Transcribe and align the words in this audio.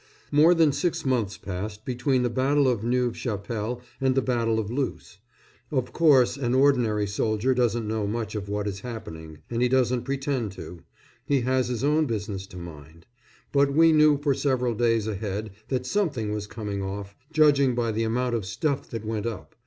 More 0.31 0.55
than 0.55 0.71
six 0.71 1.05
months 1.05 1.37
passed 1.37 1.85
between 1.85 2.23
the 2.23 2.29
battle 2.31 2.67
of 2.67 2.83
Neuve 2.83 3.15
Chapelle 3.15 3.83
and 4.01 4.15
the 4.15 4.21
battle 4.23 4.57
of 4.57 4.71
Loos. 4.71 5.19
Of 5.69 5.93
course 5.93 6.37
an 6.37 6.55
ordinary 6.55 7.05
soldier 7.05 7.53
doesn't 7.53 7.87
know 7.87 8.07
much 8.07 8.33
of 8.33 8.49
what 8.49 8.67
is 8.67 8.79
happening, 8.79 9.43
and 9.51 9.61
he 9.61 9.69
doesn't 9.69 10.01
pretend 10.05 10.53
to 10.53 10.79
he 11.23 11.41
has 11.41 11.67
his 11.67 11.83
own 11.83 12.07
business 12.07 12.47
to 12.47 12.57
mind; 12.57 13.05
but 13.51 13.73
we 13.75 13.91
knew 13.91 14.17
for 14.17 14.33
several 14.33 14.73
days 14.73 15.05
ahead 15.05 15.51
that 15.67 15.85
something 15.85 16.31
was 16.33 16.47
coming 16.47 16.81
off, 16.81 17.15
judging 17.31 17.75
by 17.75 17.91
the 17.91 18.03
amount 18.03 18.33
of 18.33 18.43
stuff 18.43 18.89
that 18.89 19.05
went 19.05 19.27
up. 19.27 19.53